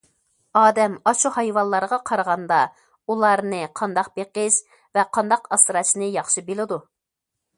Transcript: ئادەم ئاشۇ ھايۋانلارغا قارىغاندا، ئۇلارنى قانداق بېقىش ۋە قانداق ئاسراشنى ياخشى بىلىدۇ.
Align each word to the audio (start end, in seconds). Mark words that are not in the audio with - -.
ئادەم 0.59 0.93
ئاشۇ 1.09 1.31
ھايۋانلارغا 1.35 1.99
قارىغاندا، 2.11 2.61
ئۇلارنى 3.13 3.59
قانداق 3.81 4.09
بېقىش 4.19 4.57
ۋە 4.99 5.05
قانداق 5.19 5.47
ئاسراشنى 5.57 6.11
ياخشى 6.19 6.47
بىلىدۇ. 6.51 6.83